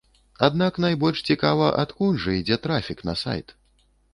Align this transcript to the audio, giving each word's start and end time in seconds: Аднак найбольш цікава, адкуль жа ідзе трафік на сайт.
Аднак 0.45 0.79
найбольш 0.85 1.21
цікава, 1.27 1.67
адкуль 1.83 2.17
жа 2.27 2.35
ідзе 2.41 2.61
трафік 2.67 3.07
на 3.11 3.17
сайт. 3.25 3.55